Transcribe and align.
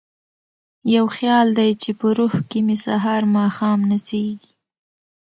یو 0.95 1.05
خیال 1.17 1.47
دی 1.59 1.71
چې 1.81 1.91
په 1.99 2.07
روح 2.17 2.33
کې 2.49 2.59
مې 2.65 2.77
سهار 2.85 3.21
ماښام 3.37 3.79
نڅیږي 3.89 4.49